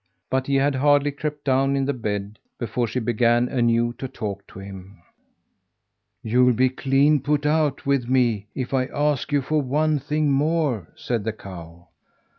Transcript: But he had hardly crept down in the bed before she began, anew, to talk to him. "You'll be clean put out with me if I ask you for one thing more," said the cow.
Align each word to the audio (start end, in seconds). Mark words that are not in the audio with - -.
But 0.31 0.47
he 0.47 0.55
had 0.55 0.73
hardly 0.73 1.11
crept 1.11 1.43
down 1.45 1.75
in 1.75 1.85
the 1.85 1.93
bed 1.93 2.39
before 2.57 2.87
she 2.87 2.99
began, 2.99 3.47
anew, 3.47 3.93
to 3.99 4.07
talk 4.07 4.47
to 4.47 4.57
him. 4.57 4.97
"You'll 6.23 6.53
be 6.53 6.69
clean 6.69 7.19
put 7.21 7.45
out 7.45 7.85
with 7.85 8.09
me 8.09 8.47
if 8.55 8.73
I 8.73 8.85
ask 8.87 9.31
you 9.31 9.43
for 9.43 9.61
one 9.61 9.99
thing 9.99 10.31
more," 10.31 10.91
said 10.95 11.23
the 11.23 11.33
cow. 11.33 11.89